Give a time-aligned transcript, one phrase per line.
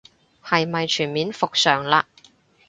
[0.43, 2.05] 係咪全面復常嘞